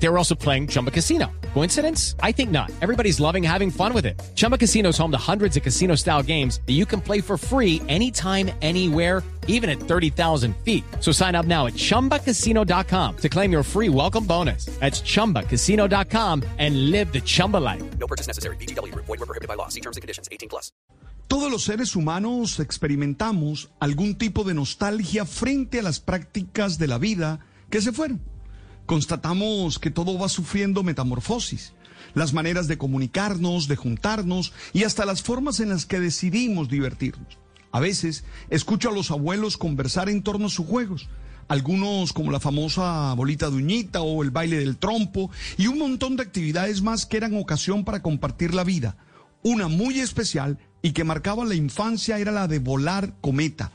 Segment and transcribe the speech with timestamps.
[0.00, 1.30] They were also playing Chumba Casino.
[1.54, 2.14] Coincidence?
[2.22, 2.70] I think not.
[2.80, 4.20] Everybody's loving having fun with it.
[4.34, 7.36] Chumba Casino is home to hundreds of casino style games that you can play for
[7.36, 10.84] free anytime, anywhere, even at 30,000 feet.
[11.00, 14.66] So sign up now at chumbacasino.com to claim your free welcome bonus.
[14.78, 17.82] That's chumbacasino.com and live the Chumba life.
[17.98, 18.56] No purchase necessary.
[18.56, 18.94] BGW.
[18.94, 19.68] Void were prohibited by law.
[19.68, 20.28] See terms and conditions.
[20.30, 20.70] 18 plus.
[21.26, 26.96] Todos los seres humanos experimentamos algún tipo de nostalgia frente a las prácticas de la
[26.96, 28.22] vida que se fueron.
[28.88, 31.74] Constatamos que todo va sufriendo metamorfosis.
[32.14, 37.36] Las maneras de comunicarnos, de juntarnos y hasta las formas en las que decidimos divertirnos.
[37.70, 41.10] A veces escucho a los abuelos conversar en torno a sus juegos.
[41.48, 46.16] Algunos como la famosa bolita de uñita o el baile del trompo y un montón
[46.16, 48.96] de actividades más que eran ocasión para compartir la vida.
[49.42, 53.70] Una muy especial y que marcaba la infancia era la de volar cometa.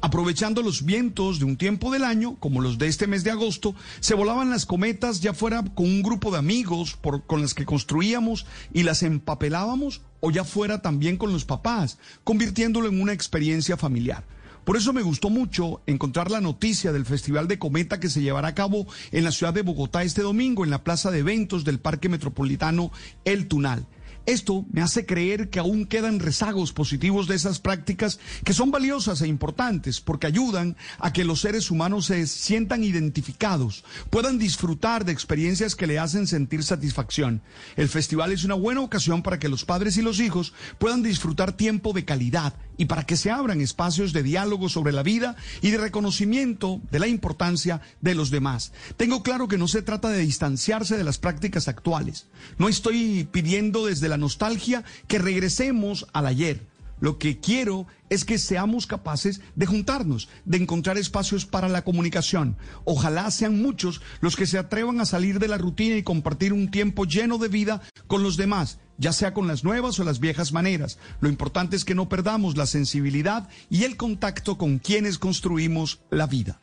[0.00, 3.74] Aprovechando los vientos de un tiempo del año, como los de este mes de agosto,
[4.00, 8.46] se volaban las cometas ya fuera con un grupo de amigos con las que construíamos
[8.72, 14.24] y las empapelábamos o ya fuera también con los papás, convirtiéndolo en una experiencia familiar.
[14.68, 18.48] Por eso me gustó mucho encontrar la noticia del Festival de Cometa que se llevará
[18.48, 21.80] a cabo en la ciudad de Bogotá este domingo en la plaza de eventos del
[21.80, 22.92] Parque Metropolitano
[23.24, 23.86] El Tunal.
[24.28, 29.22] Esto me hace creer que aún quedan rezagos positivos de esas prácticas que son valiosas
[29.22, 35.12] e importantes porque ayudan a que los seres humanos se sientan identificados, puedan disfrutar de
[35.12, 37.40] experiencias que le hacen sentir satisfacción.
[37.74, 41.54] El festival es una buena ocasión para que los padres y los hijos puedan disfrutar
[41.54, 45.70] tiempo de calidad y para que se abran espacios de diálogo sobre la vida y
[45.70, 48.72] de reconocimiento de la importancia de los demás.
[48.98, 52.26] Tengo claro que no se trata de distanciarse de las prácticas actuales.
[52.58, 56.66] No estoy pidiendo desde la nostalgia que regresemos al ayer.
[57.00, 62.56] Lo que quiero es que seamos capaces de juntarnos, de encontrar espacios para la comunicación.
[62.84, 66.70] Ojalá sean muchos los que se atrevan a salir de la rutina y compartir un
[66.70, 70.52] tiempo lleno de vida con los demás, ya sea con las nuevas o las viejas
[70.52, 70.98] maneras.
[71.20, 76.26] Lo importante es que no perdamos la sensibilidad y el contacto con quienes construimos la
[76.26, 76.60] vida.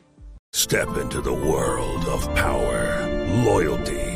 [0.54, 3.06] Step into the world of power,
[3.44, 4.15] loyalty,